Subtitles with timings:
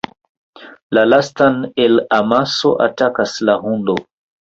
[0.97, 4.01] La lastan el amaso atakas la hundo.